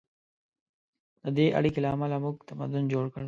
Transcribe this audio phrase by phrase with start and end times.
[1.23, 3.19] د دې اړیکې له امله موږ تمدن جوړ کړ.